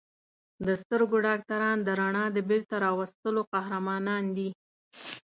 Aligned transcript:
د 0.65 0.67
سترګو 0.81 1.17
ډاکټران 1.27 1.77
د 1.83 1.89
رڼا 1.99 2.25
د 2.35 2.37
بېرته 2.49 2.75
راوستلو 2.85 3.41
قهرمانان 3.53 4.23
دي. 4.37 4.49